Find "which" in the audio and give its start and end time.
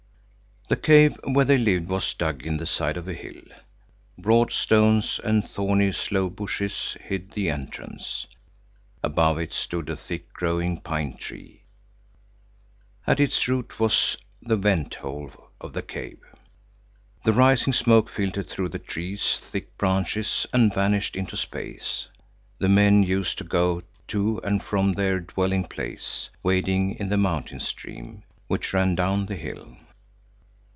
28.47-28.73